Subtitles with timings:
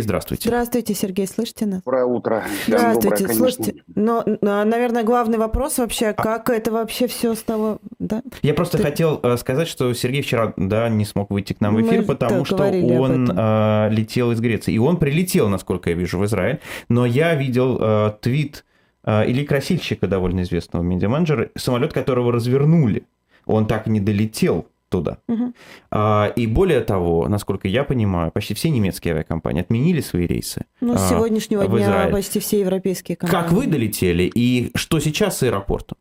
[0.00, 0.48] здравствуйте.
[0.48, 1.82] Здравствуйте, Сергей, слышите нас?
[1.82, 2.44] Доброе утро.
[2.66, 8.22] Здравствуйте, доброе, слушайте, но, наверное, главный вопрос вообще, а как это вообще все стало, да?
[8.42, 8.84] Я просто Ты...
[8.84, 12.06] хотел э, сказать, что Сергей вчера, да, не смог выйти к нам в эфир, Мы
[12.06, 14.74] потому что он э, летел из Греции.
[14.74, 18.64] И он прилетел, насколько я вижу, в Израиль, но я видел э, твит
[19.04, 23.04] э, или красильщика довольно известного медиаменеджера, самолет которого развернули.
[23.46, 25.18] Он так и не долетел туда.
[25.28, 25.52] Угу.
[25.90, 30.66] А, и более того, насколько я понимаю, почти все немецкие авиакомпании отменили свои рейсы.
[30.80, 32.12] Ну, с а, сегодняшнего а, дня Израиль.
[32.12, 33.44] почти все европейские компании.
[33.44, 35.98] Как вы долетели и что сейчас с аэропортом?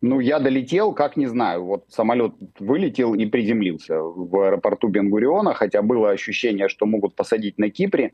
[0.00, 1.64] Ну, я долетел, как не знаю.
[1.64, 7.68] Вот самолет вылетел и приземлился в аэропорту Бенгуриона, хотя было ощущение, что могут посадить на
[7.68, 8.12] Кипре.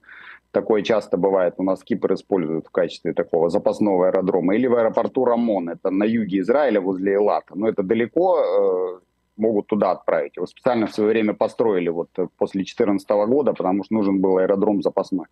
[0.51, 1.55] Такое часто бывает.
[1.59, 4.55] У нас Кипр используют в качестве такого запасного аэродрома.
[4.55, 7.55] Или в аэропорту Рамон, это на юге Израиля, возле Элата.
[7.55, 9.01] Но это далеко, э,
[9.37, 10.37] могут туда отправить.
[10.37, 14.39] Его специально в свое время построили вот э, после 2014 года, потому что нужен был
[14.39, 15.27] аэродром запасной.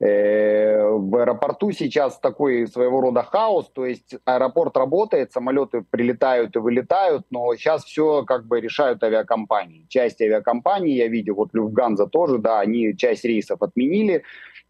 [0.00, 6.60] Э, в аэропорту сейчас такой своего рода хаос, то есть аэропорт работает, самолеты прилетают и
[6.60, 9.86] вылетают, но сейчас все как бы решают авиакомпании.
[9.88, 14.22] Часть авиакомпаний, я видел, вот Люфтганза тоже, да, они часть рейсов отменили,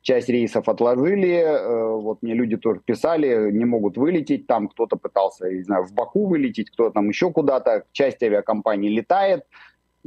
[0.08, 5.50] часть рейсов отложили, э, вот мне люди тоже писали, не могут вылететь, там кто-то пытался,
[5.50, 9.44] не знаю, в Баку вылететь, кто-то там еще куда-то, часть авиакомпаний летает,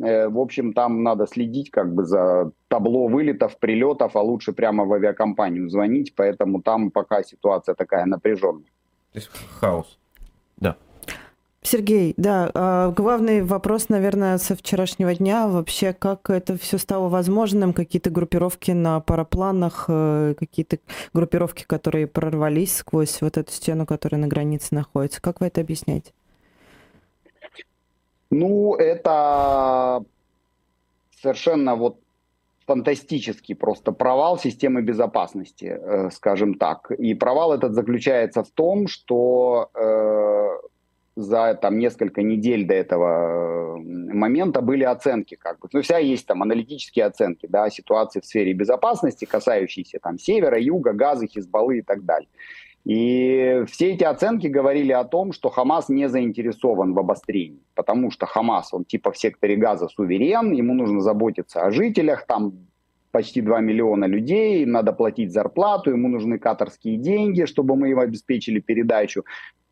[0.03, 4.85] э, в общем, там надо следить как бы за табло вылетов, прилетов, а лучше прямо
[4.85, 8.71] в авиакомпанию звонить, поэтому там пока ситуация такая напряженная.
[9.13, 9.99] То есть хаос.
[10.57, 10.77] Да.
[11.63, 17.73] Сергей, да, а, главный вопрос, наверное, со вчерашнего дня вообще, как это все стало возможным,
[17.73, 20.79] какие-то группировки на парапланах, э, какие-то
[21.13, 25.21] группировки, которые прорвались сквозь вот эту стену, которая на границе находится.
[25.21, 26.13] Как вы это объясняете?
[28.31, 30.03] Ну, это
[31.21, 31.99] совершенно вот
[32.65, 36.89] фантастический просто провал системы безопасности, э, скажем так.
[36.91, 40.40] И провал этот заключается в том, что э,
[41.21, 46.25] за там несколько недель до этого э, момента были оценки, как бы, ну, вся есть
[46.27, 51.81] там аналитические оценки, да, ситуации в сфере безопасности, касающиеся там севера, юга, газа, Хизбаллы и
[51.81, 52.29] так далее.
[52.83, 58.25] И все эти оценки говорили о том, что Хамас не заинтересован в обострении, потому что
[58.25, 62.53] Хамас, он типа в секторе газа суверен, ему нужно заботиться о жителях, там
[63.11, 68.59] почти 2 миллиона людей, надо платить зарплату, ему нужны катарские деньги, чтобы мы им обеспечили
[68.59, 69.25] передачу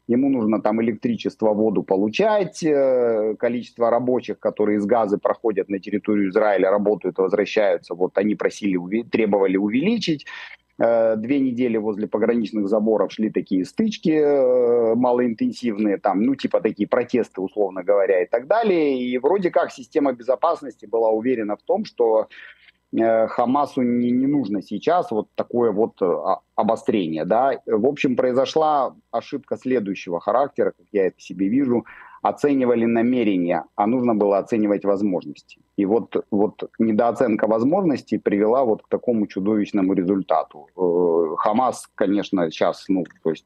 [0.09, 6.29] ему нужно там электричество, воду получать, э, количество рабочих, которые из газа проходят на территорию
[6.29, 10.25] Израиля, работают возвращаются, вот они просили, требовали увеличить.
[10.79, 16.87] Э, две недели возле пограничных заборов шли такие стычки э, малоинтенсивные, там, ну, типа такие
[16.87, 18.99] протесты, условно говоря, и так далее.
[18.99, 22.29] И вроде как система безопасности была уверена в том, что
[22.91, 26.11] Хамасу не, не нужно сейчас вот такое вот э,
[26.55, 27.25] обострение.
[27.25, 27.53] Да?
[27.65, 31.85] В общем, произошла ошибка следующего характера, как я это себе вижу.
[32.21, 35.59] Оценивали намерения, а нужно было оценивать возможности.
[35.77, 40.67] И вот, вот недооценка возможностей привела вот к такому чудовищному результату.
[40.75, 43.45] Э, Хамас, конечно, сейчас, ну, то есть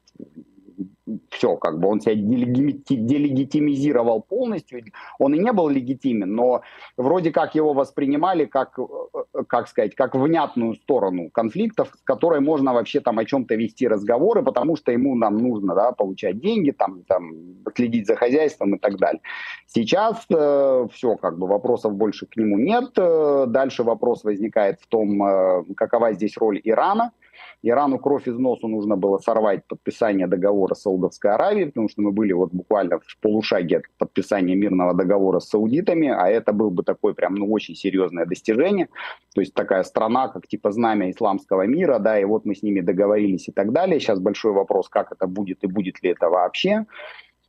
[1.30, 4.82] все, как бы он себя делегитимизировал полностью.
[5.18, 6.62] Он и не был легитимен, но
[6.96, 12.72] вроде как его воспринимали как, э, как сказать, как внятную сторону конфликтов, с которой можно
[12.72, 17.02] вообще там о чем-то вести разговоры, потому что ему нам нужно да, получать деньги, там,
[17.04, 17.32] там,
[17.74, 19.20] следить за хозяйством и так далее.
[19.66, 22.92] Сейчас э, все, как бы вопросов больше к нему нет.
[22.96, 27.12] Э, дальше вопрос возникает в том, э, какова здесь роль Ирана–
[27.62, 32.12] Ирану кровь из носу нужно было сорвать подписание договора с Саудовской Аравией, потому что мы
[32.12, 36.82] были вот буквально в полушаге от подписания мирного договора с саудитами, а это был бы
[36.82, 38.88] такое прям, ну, очень серьезное достижение.
[39.34, 42.80] То есть такая страна, как типа знамя исламского мира, да, и вот мы с ними
[42.80, 44.00] договорились и так далее.
[44.00, 46.86] Сейчас большой вопрос, как это будет и будет ли это вообще.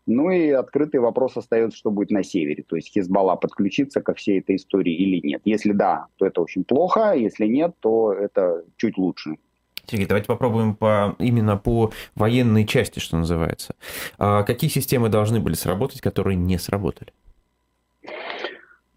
[0.07, 2.63] Ну и открытый вопрос остается, что будет на севере.
[2.63, 5.41] То есть Хизбалла подключится ко всей этой истории или нет.
[5.45, 7.13] Если да, то это очень плохо.
[7.13, 9.37] Если нет, то это чуть лучше.
[9.87, 13.75] Сергей, давайте попробуем по, именно по военной части, что называется.
[14.17, 17.13] А какие системы должны были сработать, которые не сработали?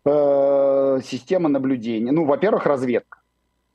[0.04, 2.12] Э, система наблюдения.
[2.12, 3.18] Ну, во-первых, разведка.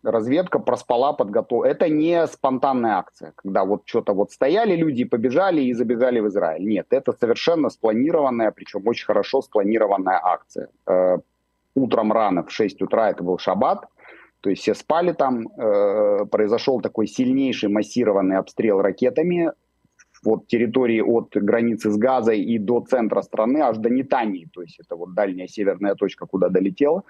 [0.03, 1.63] Разведка проспала подготовку.
[1.63, 6.67] Это не спонтанная акция, когда вот что-то вот стояли люди, побежали и забежали в Израиль.
[6.67, 10.67] Нет, это совершенно спланированная, причем очень хорошо спланированная акция.
[10.87, 11.19] Э,
[11.75, 13.87] утром рано в 6 утра, это был шаббат,
[14.43, 19.53] то есть все спали там, э, произошел такой сильнейший массированный обстрел ракетами
[20.21, 24.79] вот территории от границы с Газой и до центра страны, аж до Нетании, то есть
[24.79, 27.03] это вот дальняя северная точка, куда долетела.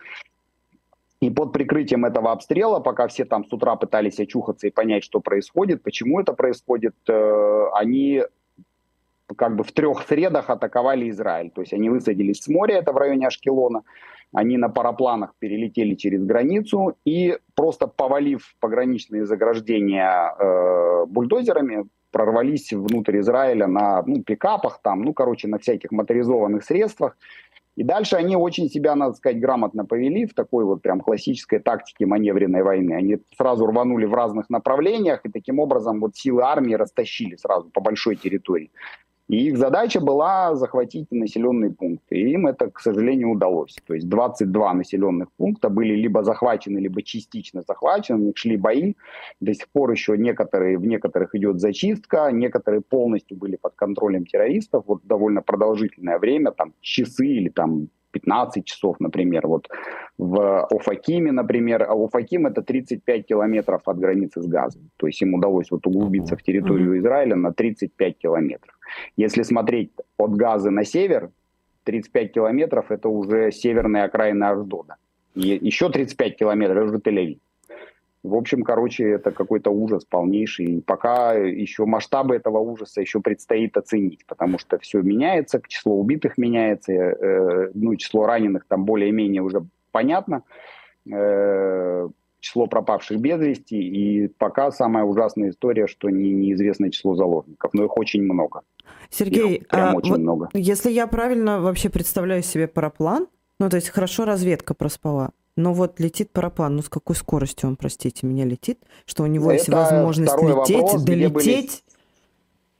[1.22, 5.20] И под прикрытием этого обстрела, пока все там с утра пытались очухаться и понять, что
[5.20, 8.24] происходит, почему это происходит, э, они
[9.36, 11.50] как бы в трех средах атаковали Израиль.
[11.50, 13.82] То есть они высадились с моря, это в районе Ашкелона,
[14.34, 23.20] они на парапланах перелетели через границу и просто повалив пограничные заграждения э, бульдозерами, прорвались внутрь
[23.20, 27.18] Израиля на ну, пикапах, там, ну, короче, на всяких моторизованных средствах.
[27.76, 32.06] И дальше они очень себя, надо сказать, грамотно повели в такой вот прям классической тактике
[32.06, 32.94] маневренной войны.
[32.94, 37.82] Они сразу рванули в разных направлениях и таким образом вот силы армии растащили сразу по
[37.82, 38.70] большой территории.
[39.30, 42.16] И их задача была захватить населенные пункты.
[42.16, 43.75] И им это, к сожалению, удалось.
[43.88, 48.20] То есть 22 населенных пункта были либо захвачены, либо частично захвачены.
[48.20, 48.96] У них шли бои.
[49.40, 52.30] До сих пор еще некоторые, в некоторых идет зачистка.
[52.31, 54.84] Некоторые полностью были под контролем террористов.
[54.88, 59.48] Вот довольно продолжительное время, там часы или там 15 часов, например.
[59.48, 59.68] Вот
[60.18, 64.89] в Офакиме, например, а Офаким это 35 километров от границы с Газом.
[64.98, 68.80] То есть им удалось вот углубиться в территорию Израиля на 35 километров.
[69.18, 71.30] Если смотреть от Газа на север,
[71.83, 74.95] 35 километров это уже северная окраина Аждода.
[75.36, 77.39] И еще 35 километров это уже Тель-Авив.
[78.24, 80.66] В общем, короче, это какой-то ужас полнейший.
[80.66, 86.38] И пока еще масштабы этого ужаса еще предстоит оценить, потому что все меняется, число убитых
[86.38, 90.44] меняется, э, ну, число раненых там более-менее уже понятно,
[91.12, 92.08] э,
[92.40, 97.86] число пропавших без вести, и пока самая ужасная история, что не, неизвестно число заложников, но
[97.86, 98.62] их очень много.
[99.10, 100.50] Сергей, их прям а очень вот много.
[100.54, 103.28] если я правильно вообще представляю себе параплан,
[103.60, 107.76] ну, то есть хорошо разведка проспала, но вот летит параплан, ну с какой скоростью он,
[107.76, 111.84] простите меня, летит, что у него Это есть возможность лететь, вопрос, долететь?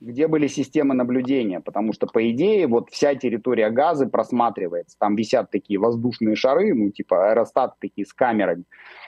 [0.00, 1.60] были, где были системы наблюдения?
[1.60, 4.98] Потому что, по идее, вот вся территория газы просматривается.
[4.98, 8.64] Там висят такие воздушные шары, ну типа аэростат такие с камерами,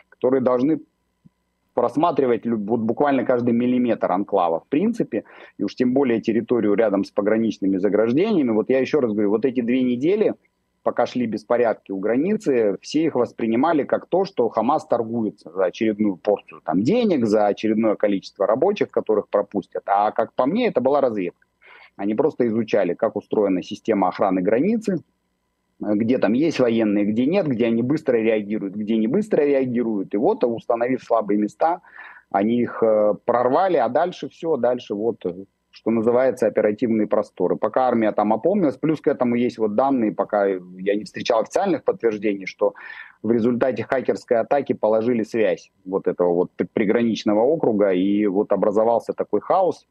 [0.09, 0.81] которые должны
[1.75, 5.25] просматривать вот буквально каждый миллиметр анклава в принципе,
[5.59, 8.53] и уж тем более территорию рядом с пограничными заграждениями.
[8.53, 10.35] Вот я еще раз говорю, вот эти две недели–
[10.87, 16.17] пока шли беспорядки у границы, все их воспринимали как то, что Хамас торгуется за очередную
[16.17, 19.83] порцию там, денег, за очередное количество рабочих, которых пропустят.
[19.87, 21.45] А как по мне, это была разведка.
[21.97, 25.03] Они просто изучали, как устроена система охраны границы,
[25.81, 30.15] где там есть военные, где нет, где они быстро реагируют, где не быстро реагируют.
[30.15, 31.81] И вот, установив слабые места,
[32.31, 35.19] они их э, прорвали, а дальше все, дальше вот
[35.77, 37.57] что называется, оперативные просторы.
[37.57, 41.85] Пока армия там опомнилась, плюс к этому есть вот данные, пока я не встречал официальных
[41.85, 42.73] подтверждений, что
[43.23, 49.43] в результате хакерской атаки положили связь вот этого вот приграничного округа, и вот образовался такой
[49.43, 49.87] хаос,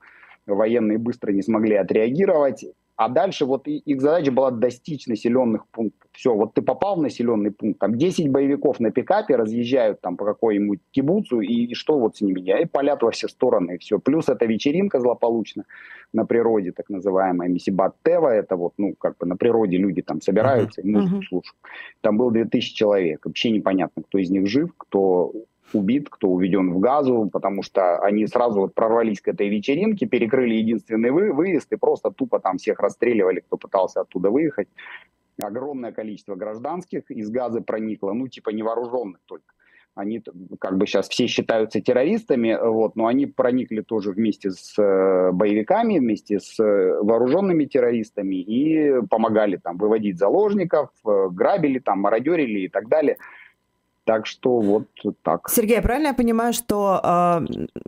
[0.48, 2.66] военные быстро не смогли отреагировать,
[2.96, 6.10] а дальше вот их задача была достичь населенных пунктов.
[6.14, 10.24] Все, вот ты попал в населенный пункт, там 10 боевиков на пикапе разъезжают там по
[10.24, 12.40] какой-нибудь кибуцу, и, и что вот с ними?
[12.62, 14.00] И палят во все стороны, и все.
[14.00, 15.66] Плюс это вечеринка злополучна
[16.14, 20.22] на природе, так называемая Мисибат Тева, это вот, ну, как бы на природе люди там
[20.22, 20.86] собираются uh-huh.
[20.86, 21.28] и музыку uh-huh.
[21.28, 21.58] слушают.
[22.00, 25.34] Там было 2000 человек, вообще непонятно, кто из них жив, кто
[25.74, 30.56] убит, кто уведен в газу, потому что они сразу вот прорвались к этой вечеринке, перекрыли
[30.56, 34.68] единственный вы, выезд и просто тупо там всех расстреливали, кто пытался оттуда выехать.
[35.42, 39.54] Огромное количество гражданских из газа проникло, ну типа невооруженных только.
[39.96, 40.22] Они
[40.60, 46.00] как бы сейчас все считаются террористами, вот, но они проникли тоже вместе с э, боевиками,
[46.00, 52.68] вместе с э, вооруженными террористами и помогали там выводить заложников, э, грабили там, мародерили и
[52.68, 53.18] так далее.
[54.06, 54.88] Так что вот
[55.24, 55.50] так.
[55.50, 57.42] Сергей, правильно я понимаю, что э,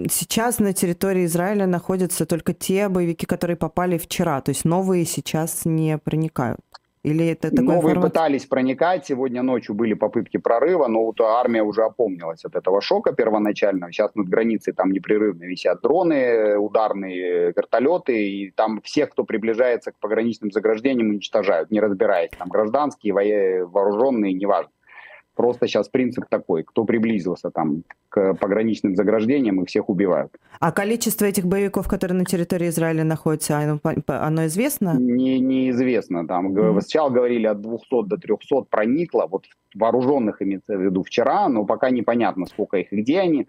[0.10, 5.66] сейчас на территории Израиля находятся только те боевики, которые попали вчера, то есть новые сейчас
[5.66, 6.60] не проникают?
[7.04, 8.10] Или это такой Новые информация?
[8.10, 13.14] пытались проникать, сегодня ночью были попытки прорыва, но вот армия уже опомнилась от этого шока
[13.14, 13.92] первоначального.
[13.92, 20.00] Сейчас над границей там непрерывно висят дроны, ударные вертолеты, и там всех, кто приближается к
[20.00, 24.72] пограничным заграждениям, уничтожают, не разбираясь, там гражданские, вооруженные, неважно.
[25.38, 30.32] Просто сейчас принцип такой, кто приблизился там к пограничным заграждениям, их всех убивают.
[30.60, 34.98] А количество этих боевиков, которые на территории Израиля находятся, оно, оно известно?
[34.98, 36.28] Не, неизвестно.
[36.28, 36.82] Там mm-hmm.
[36.82, 41.92] сначала говорили от 200 до 300 проникло, вот вооруженных имеется в виду вчера, но пока
[41.92, 43.48] непонятно, сколько их, где они.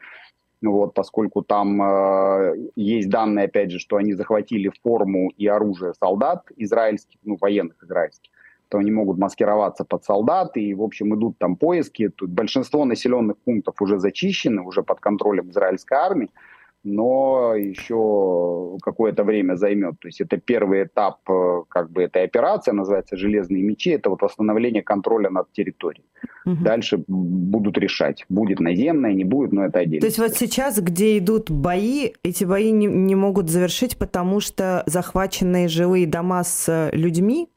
[0.60, 6.44] Вот, поскольку там э, есть данные, опять же, что они захватили форму и оружие солдат
[6.56, 8.30] израильских, ну, военных израильских
[8.68, 12.08] то они могут маскироваться под солдат, и, в общем, идут там поиски.
[12.08, 16.30] Тут большинство населенных пунктов уже зачищены, уже под контролем израильской армии.
[16.84, 19.98] но еще какое-то время займет.
[20.00, 24.22] То есть это первый этап э, как бы этой операции, называется «Железные мечи», это вот
[24.22, 26.04] восстановление контроля над территорией.
[26.46, 26.62] Угу.
[26.62, 30.00] Дальше будут решать, будет наземное, не будет, но это отдельно.
[30.00, 34.82] То есть вот сейчас, где идут бои, эти бои не, не могут завершить, потому что
[34.86, 37.48] захваченные жилые дома с людьми?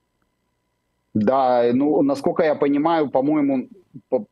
[1.14, 3.68] Да, ну, насколько я понимаю, по-моему,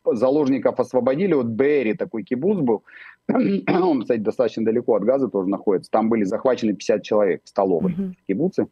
[0.05, 1.33] заложников освободили.
[1.33, 2.83] Вот Бери такой кибуц был,
[3.27, 5.91] он, кстати, достаточно далеко от газа тоже находится.
[5.91, 8.67] Там были захвачены 50 человек в столовой в кибуце.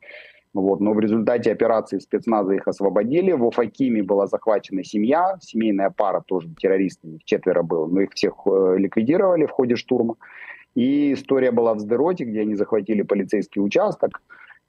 [0.53, 3.31] Вот, но в результате операции спецназа их освободили.
[3.33, 8.75] В Уфакиме была захвачена семья, семейная пара тоже террористами, четверо было, но их всех э,
[8.77, 10.15] ликвидировали в ходе штурма.
[10.73, 14.21] И история была в Сдероте, где они захватили полицейский участок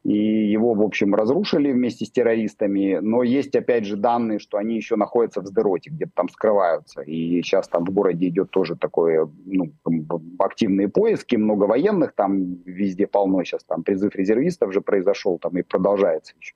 [0.05, 4.77] и его, в общем, разрушили вместе с террористами, но есть, опять же, данные, что они
[4.77, 9.29] еще находятся в Сдероте, где-то там скрываются, и сейчас там в городе идет тоже такое,
[9.45, 9.73] ну,
[10.39, 13.43] активные поиски, много военных, там везде полно.
[13.45, 16.55] Сейчас, там призыв резервистов же произошел, там и продолжается еще.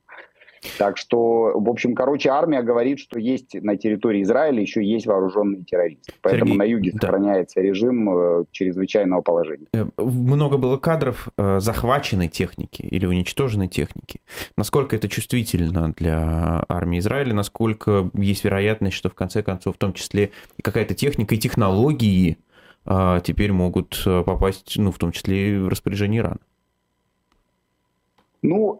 [0.78, 5.64] Так что, в общем, короче, армия говорит, что есть на территории Израиля еще есть вооруженные
[5.64, 6.12] террористы.
[6.20, 7.00] Поэтому Сергей, на юге да.
[7.00, 9.66] сохраняется режим э, чрезвычайного положения.
[9.72, 14.20] Э, много было кадров э, захваченной техники или уничтоженной техники.
[14.56, 17.34] Насколько это чувствительно для армии Израиля?
[17.34, 20.30] Насколько есть вероятность, что в конце концов, в том числе
[20.62, 22.38] какая-то техника и технологии
[22.84, 26.40] теперь могут попасть, ну, в том числе и в распоряжение Ирана?
[28.42, 28.76] Ну,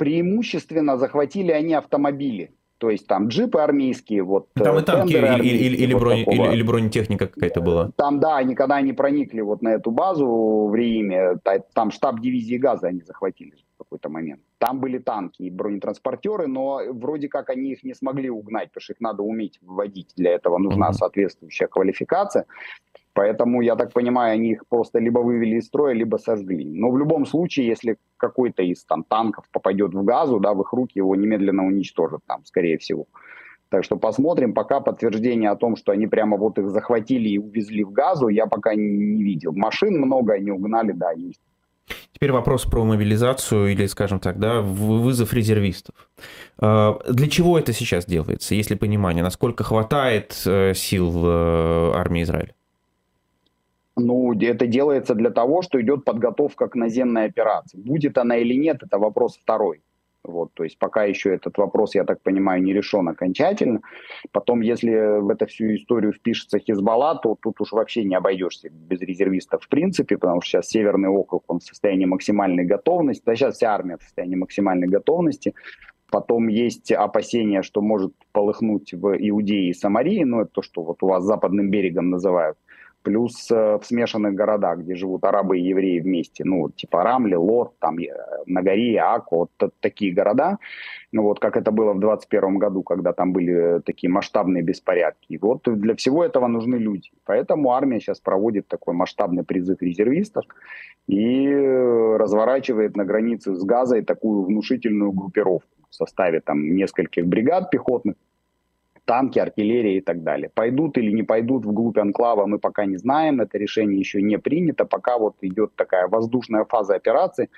[0.00, 2.54] преимущественно захватили они автомобили.
[2.78, 6.52] То есть там джипы армейские, вот Там и танки или, или, или, вот бронь, или,
[6.54, 7.90] или бронетехника какая-то была.
[7.96, 10.26] Там, да, никогда не проникли вот на эту базу
[10.70, 11.36] в Риме.
[11.74, 14.40] Там штаб дивизии газа они захватили в какой-то момент.
[14.56, 18.94] Там были танки и бронетранспортеры, но вроде как они их не смогли угнать, потому что
[18.94, 20.14] их надо уметь вводить.
[20.16, 20.94] Для этого нужна mm-hmm.
[20.94, 22.46] соответствующая квалификация.
[23.12, 26.64] Поэтому, я так понимаю, они их просто либо вывели из строя, либо сожгли.
[26.64, 30.72] Но в любом случае, если какой-то из там, танков попадет в газу, да, в их
[30.72, 33.06] руки его немедленно уничтожат там, скорее всего.
[33.68, 34.52] Так что посмотрим.
[34.52, 38.46] Пока подтверждение о том, что они прямо вот их захватили и увезли в газу, я
[38.46, 39.52] пока не, не видел.
[39.54, 41.40] Машин много, они угнали, да, есть.
[42.12, 45.94] Теперь вопрос про мобилизацию или, скажем так, да, вызов резервистов.
[46.58, 49.22] А, для чего это сейчас делается, если понимание?
[49.22, 52.54] Насколько хватает э, сил э, армии Израиля?
[54.02, 57.78] Ну, это делается для того, что идет подготовка к наземной операции.
[57.78, 59.82] Будет она или нет, это вопрос второй.
[60.22, 63.80] Вот, то есть пока еще этот вопрос, я так понимаю, не решен окончательно.
[64.32, 69.00] Потом, если в эту всю историю впишется Хизбалла, то тут уж вообще не обойдешься без
[69.00, 73.56] резервистов в принципе, потому что сейчас Северный округ, он в состоянии максимальной готовности, да сейчас
[73.56, 75.54] вся армия в состоянии максимальной готовности.
[76.10, 81.02] Потом есть опасения, что может полыхнуть в Иудее и Самарии, ну это то, что вот
[81.02, 82.58] у вас западным берегом называют
[83.02, 87.78] плюс э, в смешанных городах, где живут арабы и евреи вместе, ну, типа Рамли, Лот,
[87.78, 88.08] там, э,
[88.46, 90.58] Нагари, Ако, вот такие города,
[91.12, 95.26] ну, вот как это было в 21 году, когда там были такие масштабные беспорядки.
[95.28, 97.10] И вот для всего этого нужны люди.
[97.24, 100.44] Поэтому армия сейчас проводит такой масштабный призыв резервистов
[101.06, 101.48] и
[102.18, 108.16] разворачивает на границе с Газой такую внушительную группировку в составе там нескольких бригад пехотных,
[109.10, 110.50] танки, артиллерия и так далее.
[110.54, 114.84] Пойдут или не пойдут вглубь анклава, мы пока не знаем, это решение еще не принято,
[114.84, 117.50] пока вот идет такая воздушная фаза операции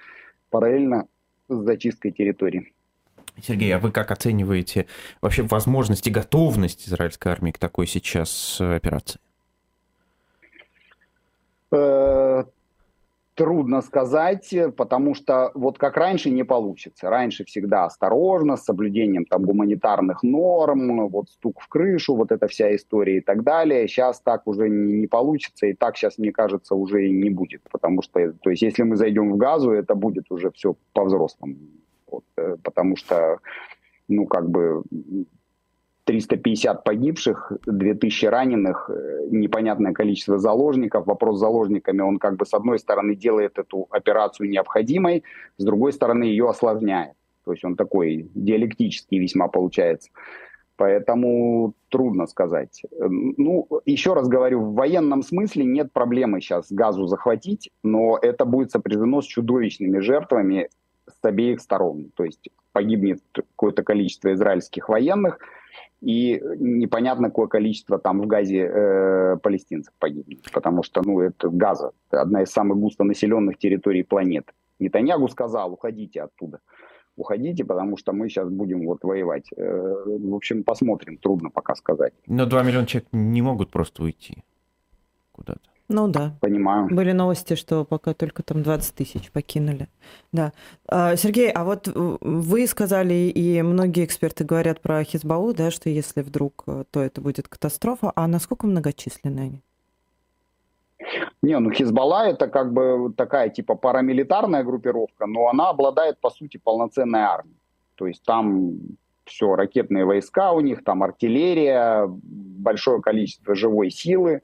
[0.49, 1.09] параллельно
[1.51, 2.73] с зачисткой территории.
[3.39, 4.87] Сергей, а вы как оцениваете
[5.21, 9.21] вообще возможность и готовность израильской армии к такой сейчас э, операции?
[13.33, 17.09] Э, Трудно сказать, потому что вот как раньше не получится.
[17.09, 22.75] Раньше всегда осторожно, с соблюдением там гуманитарных норм, вот стук в крышу, вот эта вся
[22.75, 23.89] история и так далее.
[23.89, 27.63] Сейчас так уже не, не получится, и так сейчас, мне кажется, уже и не будет.
[27.71, 31.57] Потому что, то есть, если мы зайдем в газу, это будет уже все по-взрослому.
[32.11, 33.39] Вот, э, потому что,
[34.09, 34.83] ну, как бы
[36.05, 41.07] 350 погибших, 2000 раненых, э, непонятное количество заложников.
[41.07, 45.23] Вопрос с заложниками, он как бы с одной стороны делает эту операцию необходимой,
[45.59, 47.15] с другой стороны ее осложняет.
[47.45, 50.11] То есть он такой диалектический весьма получается.
[50.77, 52.83] Поэтому трудно сказать.
[52.99, 58.73] Ну, еще раз говорю, в военном смысле нет проблемы сейчас газу захватить, но это будет
[58.73, 60.69] сопряжено с чудовищными жертвами
[61.07, 62.11] с обеих сторон.
[62.15, 65.39] То есть погибнет какое-то количество израильских военных–
[66.03, 71.93] и непонятно какое количество там в Газе э, палестинцев погибнет, потому что, ну, это Газа,
[72.11, 74.53] одна из самых густонаселенных территорий планеты.
[74.81, 76.59] Нетаньягу сказал, уходите оттуда,
[77.17, 79.49] уходите, потому что мы сейчас будем вот воевать.
[79.57, 82.13] Э, в общем, посмотрим, трудно пока сказать.
[82.27, 84.43] Но 2 миллиона человек не могут просто уйти
[85.31, 85.72] куда-то.
[85.93, 86.33] Ну да.
[86.41, 86.89] Понимаю.
[86.91, 89.89] Были новости, что пока только там 20 тысяч покинули.
[90.33, 90.53] Да.
[90.89, 96.23] А, Сергей, а вот вы сказали, и многие эксперты говорят про Хизбаллу, да, что если
[96.23, 98.11] вдруг, э, то это будет катастрофа.
[98.17, 99.63] А насколько многочисленны они?
[101.43, 106.57] Не, ну Хизбалла это как бы такая типа парамилитарная группировка, но она обладает по сути
[106.57, 107.59] полноценной армией.
[107.97, 108.79] То есть там
[109.25, 114.41] все, ракетные войска у них, там артиллерия, большое количество живой силы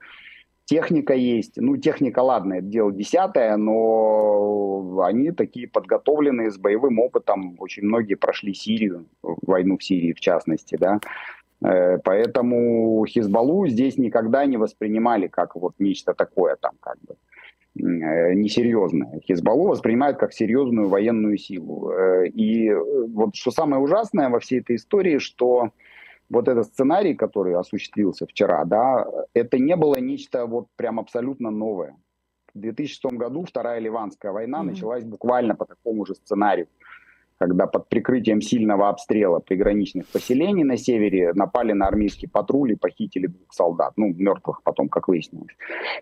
[0.69, 1.57] техника есть.
[1.57, 7.57] Ну, техника, ладно, это дело десятое, но они такие подготовленные, с боевым опытом.
[7.59, 11.01] Очень многие прошли Сирию, войну в Сирии в частности, да.
[11.65, 17.15] Э, поэтому Хизбаллу здесь никогда не воспринимали как вот нечто такое там как бы
[17.83, 19.21] э, несерьезное.
[19.27, 21.91] Хизбаллу воспринимают как серьезную военную силу.
[21.91, 25.71] Э, и вот что самое ужасное во всей этой истории, что
[26.31, 31.97] вот этот сценарий, который осуществился вчера, да, это не было нечто вот прям абсолютно новое.
[32.55, 34.65] В 2006 году Вторая Ливанская война mm-hmm.
[34.65, 36.67] началась буквально по такому же сценарию,
[37.39, 43.53] когда под прикрытием сильного обстрела приграничных поселений на севере напали на армейские патрули, похитили двух
[43.53, 45.57] солдат, ну, мертвых потом, как выяснилось.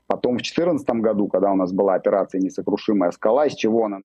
[0.07, 4.01] Потом в 2014 году, когда у нас была операция «Несокрушимая скала», из чего она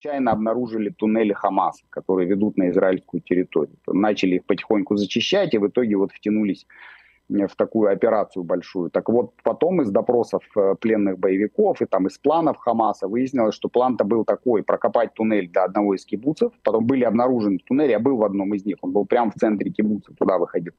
[0.00, 3.76] случайно обнаружили туннели Хамаса, которые ведут на израильскую территорию.
[3.86, 6.66] Начали их потихоньку зачищать, и в итоге вот втянулись
[7.28, 8.90] э, в такую операцию большую.
[8.90, 13.68] Так вот, потом из допросов э, пленных боевиков и там из планов Хамаса выяснилось, что
[13.68, 16.52] план-то был такой, прокопать туннель до одного из кибуцев.
[16.62, 19.70] Потом были обнаружены туннели, я был в одном из них, он был прямо в центре
[19.70, 20.74] кибуца, туда выходил.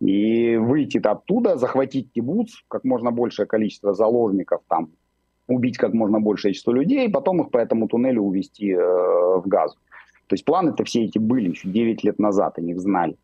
[0.00, 4.88] И выйти оттуда, захватить кибуц, как можно большее количество заложников там,
[5.50, 9.42] убить как можно большее число людей, и потом их по этому туннелю увезти э, в
[9.46, 9.76] газу.
[10.26, 13.16] То есть планы-то все эти были еще 9 лет назад, они их знали.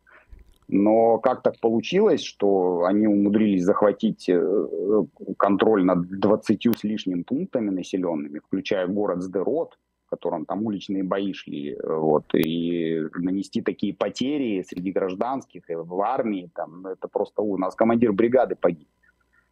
[0.67, 5.05] Но как так получилось, что они умудрились захватить э,
[5.37, 11.33] контроль над 20 с лишним пунктами населенными, включая город Сдерот, в котором там уличные бои
[11.33, 17.41] шли, вот, и нанести такие потери среди гражданских и в армии, там, ну, это просто
[17.41, 18.87] у нас командир бригады погиб,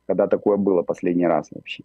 [0.07, 1.83] когда такое было последний раз вообще.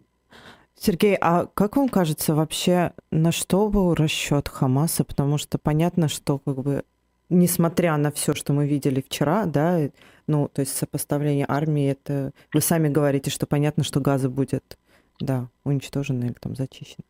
[0.77, 5.03] Сергей, а как вам кажется вообще, на что был расчет Хамаса?
[5.03, 6.83] Потому что понятно, что как бы
[7.31, 9.79] несмотря на все, что мы видели вчера, да,
[10.27, 14.77] ну, то есть сопоставление армии, это вы сами говорите, что понятно, что газы будет,
[15.19, 17.05] да, уничтожены или там зачищены.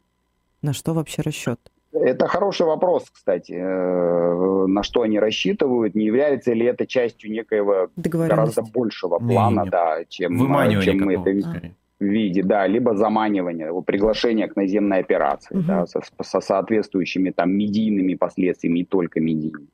[0.61, 1.59] На что вообще расчет?
[1.91, 3.53] Это хороший вопрос, кстати.
[3.53, 5.93] Э, на что они рассчитывают?
[5.93, 9.69] Не является ли это частью некоего гораздо большего плана, не, не.
[9.69, 10.37] да, чем,
[10.81, 11.75] чем мы это видим?
[12.01, 15.67] Виде, да, либо заманивание, его приглашение к наземной операции, угу.
[15.67, 19.67] да, со, со соответствующими там медийными последствиями, не только медийными.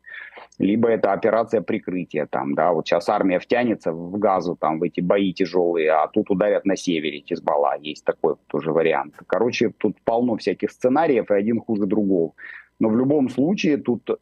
[0.59, 5.01] Либо это операция прикрытия, там, да, вот сейчас армия втянется в газу, там, в эти
[5.01, 9.13] бои тяжелые, а тут ударят на севере Хизбалла, есть такой тоже вариант.
[9.27, 12.33] Короче, тут полно всяких сценариев, и один хуже другого.
[12.79, 14.19] Но в любом случае тут,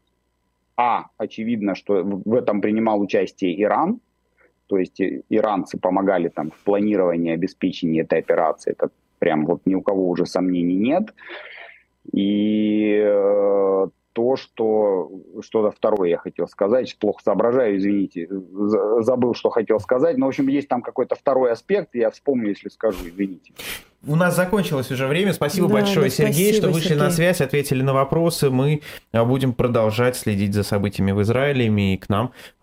[0.76, 4.00] а, очевидно, что в этом принимал участие Иран,
[4.67, 4.99] то есть
[5.30, 8.71] иранцы помогали там в планировании, обеспечении этой операции.
[8.71, 11.13] Это прям вот ни у кого уже сомнений нет.
[12.12, 18.30] И э, то, что что-то второе я хотел сказать, плохо соображаю, извините,
[19.01, 22.69] забыл, что хотел сказать, но, в общем, есть там какой-то второй аспект, я вспомню, если
[22.69, 23.51] скажу, извините.
[24.08, 25.34] У нас закончилось уже время.
[25.34, 27.04] Спасибо да, большое, да, Сергей, спасибо, что вышли Сергей.
[27.04, 28.49] на связь, ответили на вопросы.
[28.51, 32.32] Мы а, будем продолжать следить за событиями в Израиле, и к нам